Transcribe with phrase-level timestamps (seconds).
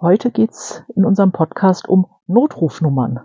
[0.00, 3.18] Heute geht's in unserem Podcast um Notrufnummern.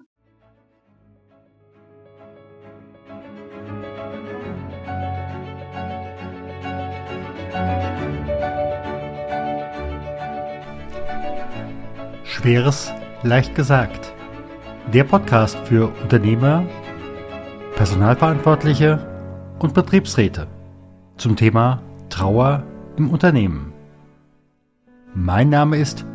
[12.24, 14.12] Schweres leicht gesagt.
[14.92, 16.66] Der Podcast für Unternehmer,
[17.76, 18.98] Personalverantwortliche
[19.60, 20.48] und Betriebsräte
[21.18, 22.64] zum Thema Trauer
[22.98, 23.74] im Unternehmen.
[25.14, 26.04] Mein Name ist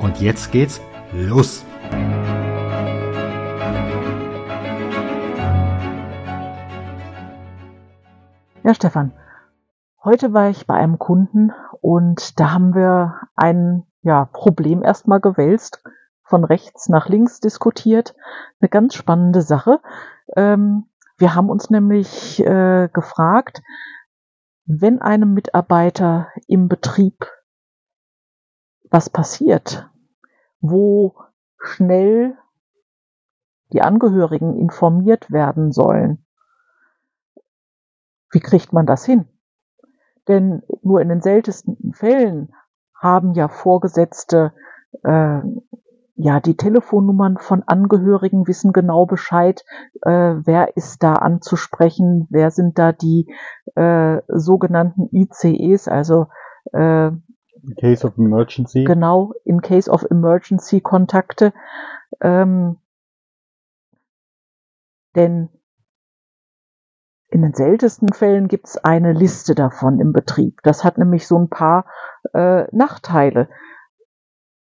[0.00, 0.80] Und jetzt geht's
[1.12, 1.64] los!
[8.62, 9.12] Ja, Stefan,
[10.02, 15.82] heute war ich bei einem Kunden und da haben wir ein ja, Problem erstmal gewälzt,
[16.24, 18.14] von rechts nach links diskutiert.
[18.60, 19.80] Eine ganz spannende Sache.
[20.34, 20.86] Ähm,
[21.18, 23.60] wir haben uns nämlich äh, gefragt,
[24.64, 27.26] wenn einem Mitarbeiter im Betrieb
[28.90, 29.88] was passiert,
[30.60, 31.14] wo
[31.58, 32.36] schnell
[33.72, 36.24] die Angehörigen informiert werden sollen.
[38.30, 39.28] Wie kriegt man das hin?
[40.28, 42.52] Denn nur in den seltensten Fällen
[42.94, 44.52] haben ja Vorgesetzte
[45.02, 45.40] äh,
[46.16, 49.64] ja die Telefonnummern von Angehörigen, wissen genau Bescheid,
[50.02, 53.32] äh, wer ist da anzusprechen, wer sind da die
[53.74, 56.26] äh, sogenannten ICEs, also
[56.72, 57.10] äh,
[57.62, 58.84] in case of emergency.
[58.84, 61.52] Genau, in case of emergency Kontakte.
[62.20, 62.78] Ähm,
[65.14, 65.48] denn
[67.28, 70.60] in den seltensten Fällen gibt es eine Liste davon im Betrieb.
[70.64, 71.86] Das hat nämlich so ein paar
[72.34, 73.48] äh, Nachteile.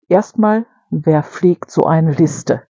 [0.08, 2.66] Erstmal, wer pflegt so eine Liste?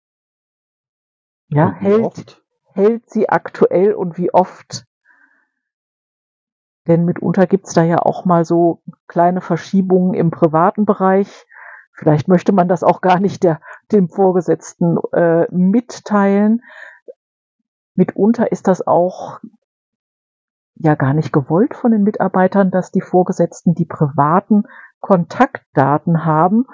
[1.50, 4.87] Ja, hält, hält sie aktuell und wie oft?
[6.88, 11.46] Denn mitunter gibt's da ja auch mal so kleine Verschiebungen im privaten Bereich.
[11.94, 13.60] Vielleicht möchte man das auch gar nicht der,
[13.92, 16.62] dem Vorgesetzten äh, mitteilen.
[17.96, 19.40] Mitunter ist das auch
[20.76, 24.64] ja gar nicht gewollt von den Mitarbeitern, dass die Vorgesetzten die privaten
[25.00, 26.66] Kontaktdaten haben.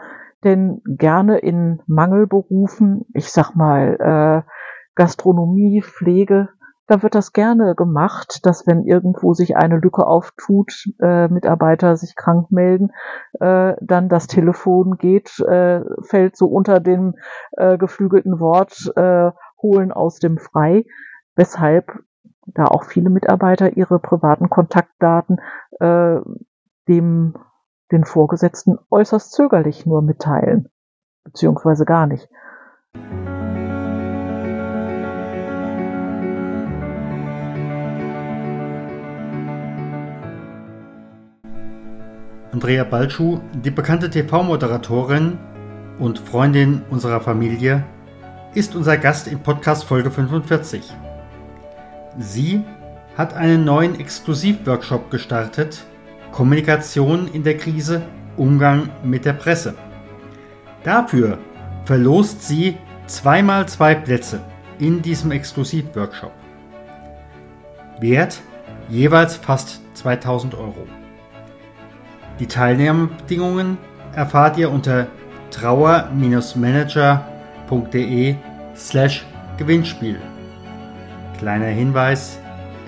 [0.44, 4.51] Denn gerne in Mangelberufen, ich sag mal äh,
[4.95, 6.50] Gastronomie, Pflege,
[6.88, 12.16] da wird das gerne gemacht, dass wenn irgendwo sich eine Lücke auftut, äh, Mitarbeiter sich
[12.16, 12.92] krank melden,
[13.40, 17.16] äh, dann das Telefon geht, äh, fällt so unter dem
[17.54, 20.86] äh, geflügelten Wort äh, holen aus dem Frei,
[21.36, 21.92] weshalb
[22.46, 25.38] da auch viele Mitarbeiter ihre privaten Kontaktdaten
[25.80, 26.18] äh,
[26.88, 27.36] dem
[27.92, 30.68] den Vorgesetzten äußerst zögerlich nur mitteilen,
[31.24, 32.28] beziehungsweise gar nicht.
[42.53, 45.40] Andrea Balschuh, die bekannte TV-Moderatorin
[45.97, 47.84] und Freundin unserer Familie,
[48.53, 50.84] ist unser Gast in Podcast Folge 45.
[52.19, 52.62] Sie
[53.18, 55.84] hat einen neuen Exklusivworkshop gestartet,
[56.31, 58.03] Kommunikation in der Krise,
[58.38, 59.74] Umgang mit der Presse.
[60.84, 61.40] Dafür
[61.86, 62.78] verlost sie
[63.08, 64.42] zweimal zwei Plätze
[64.78, 66.34] in diesem Exklusivworkshop.
[68.00, 68.40] Wert
[68.90, 70.86] jeweils fast 2000 Euro.
[72.40, 73.78] Die Teilnahmebedingungen
[74.16, 75.06] erfahrt ihr unter
[75.52, 78.36] trauer-manager.de
[78.76, 79.24] slash
[79.58, 80.20] Gewinnspiel.
[81.38, 82.40] Kleiner Hinweis,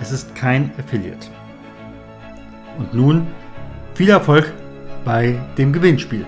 [0.01, 1.27] es ist kein Affiliate.
[2.77, 3.27] Und nun
[3.93, 4.51] viel Erfolg
[5.03, 6.25] bei dem Gewinnspiel.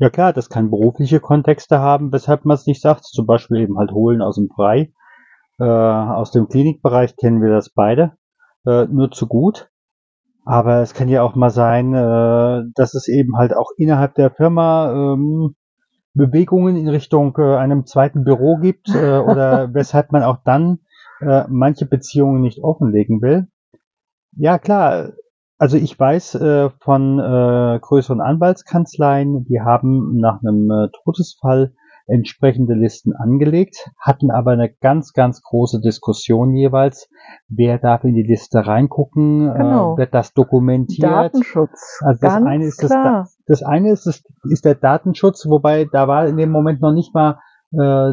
[0.00, 3.04] Ja klar, das kann berufliche Kontexte haben, weshalb man es nicht sagt.
[3.04, 4.94] Zum Beispiel eben halt holen aus dem Frei.
[5.58, 8.12] Äh, aus dem Klinikbereich kennen wir das beide.
[8.66, 9.70] Äh, nur zu gut.
[10.46, 14.30] Aber es kann ja auch mal sein, äh, dass es eben halt auch innerhalb der
[14.30, 15.54] Firma ähm,
[16.14, 20.78] Bewegungen in Richtung äh, einem zweiten Büro gibt äh, oder weshalb man auch dann
[21.20, 23.48] äh, manche Beziehungen nicht offenlegen will.
[24.32, 25.12] Ja klar,
[25.60, 31.74] also ich weiß äh, von äh, größeren Anwaltskanzleien, die haben nach einem äh, Todesfall
[32.06, 37.08] entsprechende Listen angelegt, hatten aber eine ganz, ganz große Diskussion jeweils,
[37.48, 39.94] wer darf in die Liste reingucken, äh, Genau.
[39.94, 41.08] äh, wird das dokumentiert.
[41.08, 42.00] Datenschutz.
[42.04, 43.28] Also das eine ist das, klar.
[43.46, 47.14] das eine ist, das, ist der Datenschutz, wobei da war in dem Moment noch nicht
[47.14, 47.38] mal
[47.72, 48.12] äh,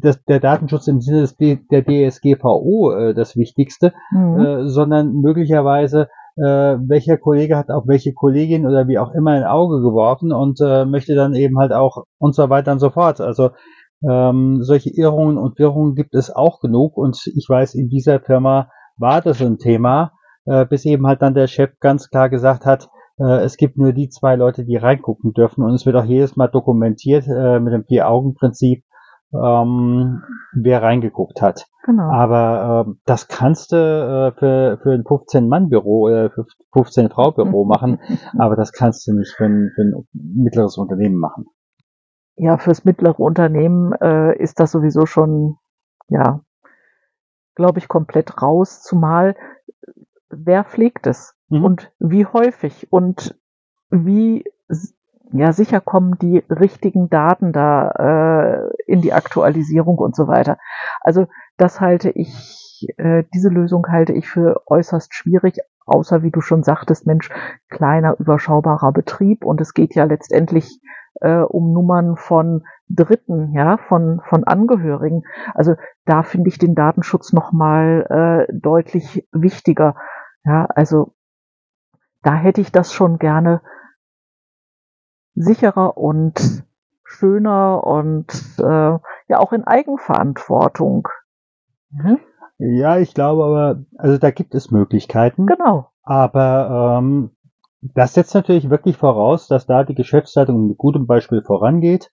[0.00, 4.38] das, der Datenschutz im Sinne des, der DSGVO äh, das Wichtigste, Mhm.
[4.40, 6.42] äh, sondern möglicherweise äh,
[6.88, 10.84] welcher Kollege hat auch welche Kollegin oder wie auch immer ein Auge geworfen und äh,
[10.84, 13.20] möchte dann eben halt auch und so weiter und so fort.
[13.20, 13.50] Also
[14.08, 18.68] ähm, solche Irrungen und Wirrungen gibt es auch genug und ich weiß, in dieser Firma
[18.96, 20.12] war das ein Thema,
[20.44, 22.88] äh, bis eben halt dann der Chef ganz klar gesagt hat,
[23.18, 26.36] äh, es gibt nur die zwei Leute, die reingucken dürfen und es wird auch jedes
[26.36, 28.84] Mal dokumentiert äh, mit dem Vier-Augen-Prinzip,
[29.32, 30.22] ähm,
[30.54, 31.66] wer reingeguckt hat.
[31.84, 32.10] Genau.
[32.10, 38.00] Aber ähm, das kannst du äh, für, für ein 15-Mann-Büro oder für 15-Frau-Büro machen,
[38.38, 41.46] aber das kannst du nicht für ein, für ein mittleres Unternehmen machen.
[42.36, 45.56] Ja, fürs mittlere Unternehmen äh, ist das sowieso schon,
[46.08, 46.40] ja,
[47.54, 49.36] glaube ich, komplett raus, zumal
[49.82, 49.92] äh,
[50.30, 51.64] wer pflegt es Mhm.
[51.64, 53.38] und wie häufig und
[53.90, 54.44] wie
[55.32, 60.58] ja sicher kommen die richtigen Daten da äh, in die Aktualisierung und so weiter.
[61.00, 61.26] Also
[61.56, 66.62] das halte ich, äh, diese Lösung halte ich für äußerst schwierig, außer wie du schon
[66.62, 67.30] sagtest, Mensch,
[67.68, 70.80] kleiner überschaubarer Betrieb und es geht ja letztendlich
[71.20, 75.22] äh, um Nummern von Dritten, ja, von von Angehörigen.
[75.54, 79.96] Also da finde ich den Datenschutz noch mal äh, deutlich wichtiger.
[80.44, 81.14] Ja, also
[82.22, 83.62] da hätte ich das schon gerne
[85.34, 86.64] sicherer und
[87.04, 88.26] schöner und
[88.58, 88.62] äh,
[89.28, 91.08] ja auch in Eigenverantwortung.
[91.90, 92.18] Mhm.
[92.58, 95.90] Ja, ich glaube aber, also da gibt es Möglichkeiten, Genau.
[96.02, 97.30] aber ähm,
[97.80, 102.10] das setzt natürlich wirklich voraus, dass da die Geschäftsleitung mit gutem Beispiel vorangeht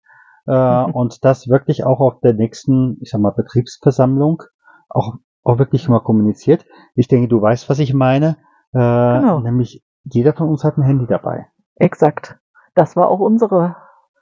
[0.47, 0.51] äh,
[0.87, 0.91] Mhm.
[0.91, 4.41] und das wirklich auch auf der nächsten, ich sag mal, Betriebsversammlung
[4.89, 6.65] auch, auch wirklich mal kommuniziert.
[6.95, 8.37] Ich denke, du weißt, was ich meine.
[8.73, 8.79] Äh,
[9.19, 9.39] Genau.
[9.39, 11.45] Nämlich jeder von uns hat ein Handy dabei.
[11.75, 12.39] Exakt.
[12.79, 13.75] Das war auch unsere,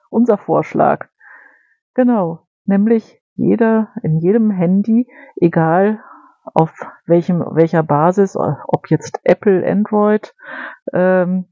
[0.09, 1.09] unser Vorschlag.
[1.93, 2.47] Genau.
[2.65, 6.01] Nämlich jeder, in jedem Handy, egal
[6.55, 6.73] auf
[7.05, 10.33] welchem, welcher Basis, ob jetzt Apple, Android,
[10.91, 11.45] ähm,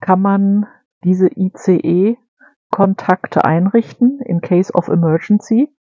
[0.00, 0.68] kann man
[1.02, 5.76] diese ICE-Kontakte einrichten in case of emergency.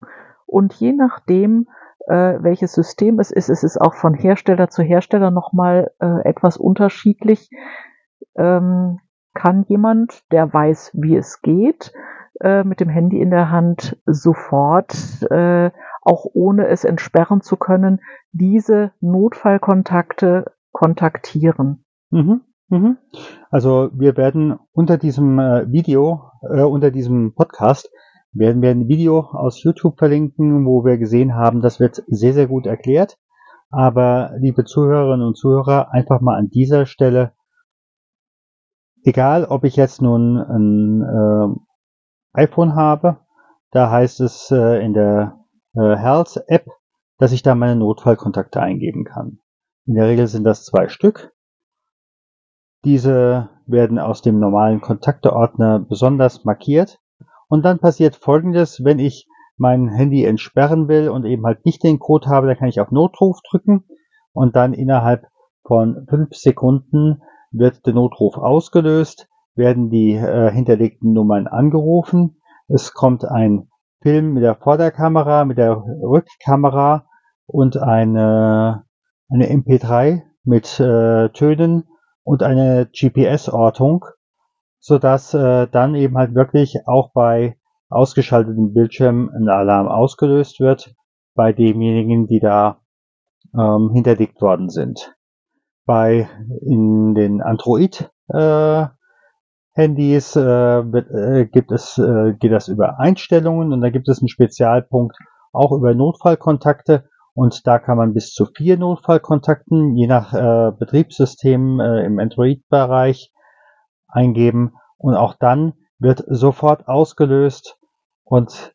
[0.45, 1.67] Und je nachdem,
[2.07, 6.55] äh, welches System es ist, es ist auch von Hersteller zu Hersteller nochmal äh, etwas
[6.55, 7.49] unterschiedlich,
[8.37, 9.01] ähm,
[9.35, 11.93] kann jemand, der weiß, wie es geht,
[12.41, 14.95] äh, mit dem Handy in der Hand sofort,
[15.29, 15.69] äh,
[16.01, 17.99] auch ohne es entsperren zu können,
[18.31, 21.85] diese Notfallkontakte kontaktieren.
[22.09, 22.41] Mhm.
[22.69, 22.97] Mhm.
[23.51, 27.91] Also wir werden unter diesem äh, Video, äh, unter diesem Podcast,
[28.33, 32.47] werden wir ein Video aus YouTube verlinken, wo wir gesehen haben, das wird sehr, sehr
[32.47, 33.17] gut erklärt.
[33.69, 37.33] Aber liebe Zuhörerinnen und Zuhörer, einfach mal an dieser Stelle,
[39.05, 43.19] egal ob ich jetzt nun ein äh, iPhone habe,
[43.71, 45.39] da heißt es äh, in der
[45.75, 46.65] äh, Health App,
[47.17, 49.39] dass ich da meine Notfallkontakte eingeben kann.
[49.85, 51.33] In der Regel sind das zwei Stück.
[52.83, 56.99] Diese werden aus dem normalen Kontakteordner besonders markiert.
[57.47, 61.99] Und dann passiert Folgendes, wenn ich mein Handy entsperren will und eben halt nicht den
[61.99, 63.85] Code habe, dann kann ich auf Notruf drücken
[64.33, 65.27] und dann innerhalb
[65.63, 67.21] von fünf Sekunden
[67.57, 72.37] wird der Notruf ausgelöst, werden die äh, hinterlegten Nummern angerufen.
[72.67, 73.69] Es kommt ein
[74.01, 77.07] Film mit der Vorderkamera, mit der Rückkamera
[77.47, 78.83] und eine,
[79.29, 81.85] eine MP3 mit äh, Tönen
[82.23, 84.05] und eine GPS-Ortung,
[84.79, 87.57] sodass äh, dann eben halt wirklich auch bei
[87.89, 90.95] ausgeschaltetem Bildschirm ein Alarm ausgelöst wird
[91.35, 92.81] bei demjenigen, die da
[93.53, 95.14] ähm, hinterlegt worden sind.
[95.85, 96.29] Bei
[96.61, 98.85] in den Android äh,
[99.73, 104.29] Handys äh, äh, gibt es äh, geht das über Einstellungen und da gibt es einen
[104.29, 105.17] Spezialpunkt
[105.51, 111.79] auch über Notfallkontakte und da kann man bis zu vier Notfallkontakten je nach äh, Betriebssystem
[111.81, 113.33] äh, im Android-Bereich
[114.07, 117.77] eingeben und auch dann wird sofort ausgelöst
[118.23, 118.73] und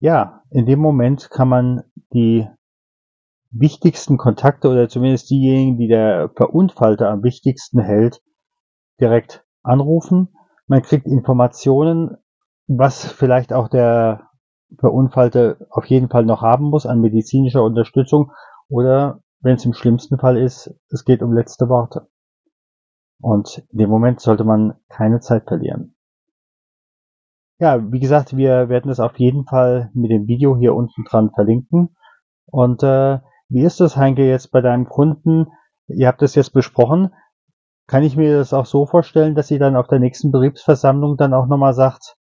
[0.00, 2.46] ja, in dem Moment kann man die
[3.58, 8.22] wichtigsten Kontakte oder zumindest diejenigen, die der Verunfallte am wichtigsten hält,
[9.00, 10.34] direkt anrufen.
[10.66, 12.16] Man kriegt Informationen,
[12.66, 14.30] was vielleicht auch der
[14.78, 18.32] Verunfallte auf jeden Fall noch haben muss an medizinischer Unterstützung
[18.68, 22.08] oder wenn es im schlimmsten Fall ist, es geht um letzte Worte.
[23.20, 25.94] Und in dem Moment sollte man keine Zeit verlieren.
[27.58, 31.30] ja, wie gesagt, wir werden das auf jeden Fall mit dem Video hier unten dran
[31.34, 31.96] verlinken.
[32.46, 35.46] Und äh, wie ist das, Heinke, jetzt bei deinem Kunden?
[35.88, 37.14] Ihr habt das jetzt besprochen.
[37.86, 41.34] Kann ich mir das auch so vorstellen, dass sie dann auf der nächsten Betriebsversammlung dann
[41.34, 42.16] auch nochmal sagt,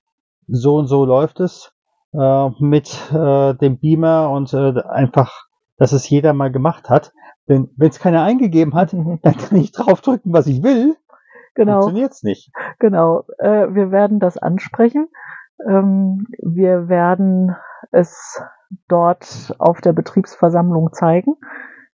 [0.47, 1.73] so und so läuft es
[2.13, 5.45] äh, mit äh, dem Beamer und äh, einfach,
[5.77, 7.13] dass es jeder mal gemacht hat.
[7.47, 10.95] Denn wenn es keiner eingegeben hat, dann kann ich draufdrücken, was ich will.
[11.53, 11.81] Genau.
[11.81, 12.51] Funktioniert's nicht.
[12.79, 13.25] Genau.
[13.37, 15.09] Äh, wir werden das ansprechen.
[15.67, 17.55] Ähm, wir werden
[17.91, 18.41] es
[18.87, 21.35] dort auf der Betriebsversammlung zeigen.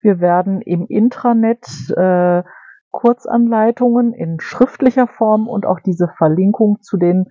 [0.01, 1.65] Wir werden im Intranet
[1.95, 2.43] äh,
[2.91, 7.27] Kurzanleitungen in schriftlicher Form und auch diese Verlinkung zu den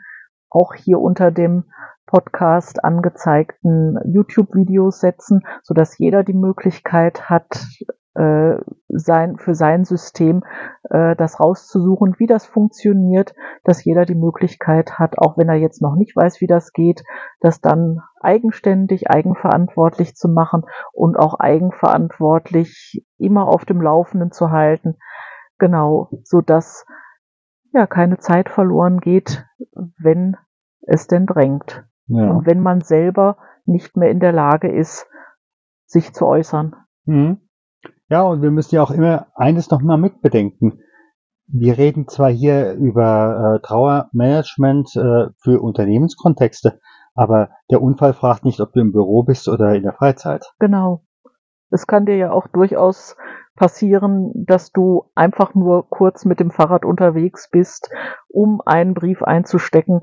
[0.50, 1.64] auch hier unter dem
[2.06, 7.64] Podcast angezeigten YouTube-Videos setzen, so dass jeder die Möglichkeit hat,
[8.14, 8.56] äh,
[8.88, 10.42] sein, für sein System
[10.92, 13.34] äh, das rauszusuchen, wie das funktioniert,
[13.64, 17.02] dass jeder die Möglichkeit hat, auch wenn er jetzt noch nicht weiß, wie das geht,
[17.40, 24.98] das dann eigenständig, eigenverantwortlich zu machen und auch eigenverantwortlich immer auf dem Laufenden zu halten.
[25.58, 26.84] Genau, so dass
[27.72, 29.46] ja keine Zeit verloren geht,
[29.98, 30.36] wenn
[30.82, 31.84] es denn drängt.
[32.06, 32.30] Ja.
[32.30, 35.08] Und wenn man selber nicht mehr in der Lage ist,
[35.86, 36.76] sich zu äußern.
[37.06, 37.40] Mhm.
[38.12, 40.82] Ja, und wir müssen ja auch immer eines noch mal mitbedenken.
[41.46, 46.78] Wir reden zwar hier über äh, Trauermanagement äh, für Unternehmenskontexte,
[47.14, 50.44] aber der Unfall fragt nicht, ob du im Büro bist oder in der Freizeit.
[50.58, 51.06] Genau.
[51.70, 53.16] Es kann dir ja auch durchaus
[53.56, 57.88] passieren, dass du einfach nur kurz mit dem Fahrrad unterwegs bist,
[58.28, 60.02] um einen Brief einzustecken,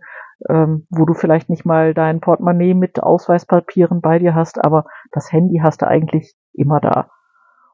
[0.49, 5.31] ähm, wo du vielleicht nicht mal dein Portemonnaie mit Ausweispapieren bei dir hast, aber das
[5.31, 7.11] Handy hast du eigentlich immer da.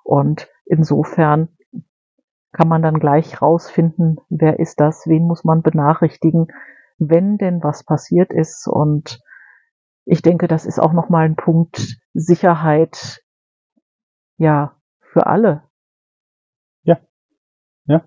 [0.05, 1.49] Und insofern
[2.51, 6.47] kann man dann gleich rausfinden, wer ist das, wen muss man benachrichtigen,
[6.97, 8.67] wenn denn was passiert ist.
[8.67, 9.19] Und
[10.05, 13.23] ich denke, das ist auch nochmal ein Punkt Sicherheit,
[14.37, 15.63] ja, für alle.
[16.83, 16.99] Ja,
[17.85, 18.05] ja.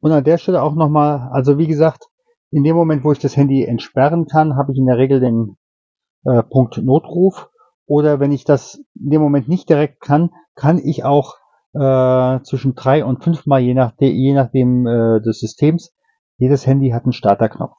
[0.00, 2.08] Und an der Stelle auch nochmal, also wie gesagt,
[2.50, 5.56] in dem Moment, wo ich das Handy entsperren kann, habe ich in der Regel den
[6.24, 7.50] äh, Punkt Notruf.
[7.86, 11.36] Oder wenn ich das in dem Moment nicht direkt kann, kann ich auch
[11.74, 15.94] äh, zwischen drei und fünfmal, je, nach je nachdem äh, des Systems,
[16.38, 17.76] jedes Handy hat einen Starterknopf.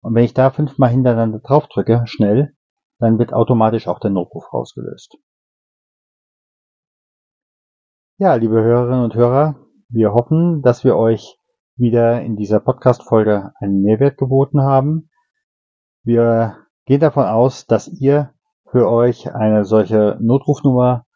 [0.00, 2.54] Und wenn ich da fünfmal hintereinander drauf drücke, schnell,
[2.98, 5.18] dann wird automatisch auch der Notruf rausgelöst.
[8.18, 9.56] Ja, liebe Hörerinnen und Hörer,
[9.88, 11.38] wir hoffen, dass wir euch
[11.76, 15.10] wieder in dieser Podcast-Folge einen Mehrwert geboten haben.
[16.02, 18.32] Wir gehen davon aus, dass ihr
[18.70, 21.06] für euch eine solche Notrufnummer,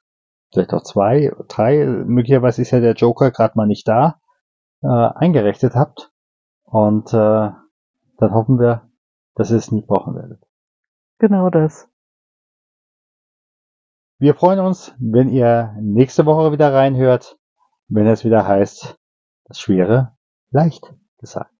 [0.53, 4.21] vielleicht auch zwei, drei, möglicherweise ist ja der Joker gerade mal nicht da,
[4.83, 6.13] äh, eingerichtet habt.
[6.65, 7.51] Und äh,
[8.19, 8.89] dann hoffen wir,
[9.35, 10.43] dass ihr es nie brauchen werdet.
[11.19, 11.89] Genau das.
[14.19, 17.39] Wir freuen uns, wenn ihr nächste Woche wieder reinhört,
[17.89, 18.99] wenn es wieder heißt,
[19.47, 20.17] das Schwere
[20.51, 21.60] leicht gesagt.